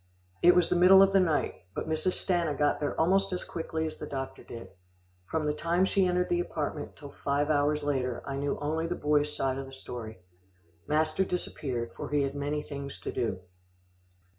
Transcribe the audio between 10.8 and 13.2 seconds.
Master disappeared, for he had many things to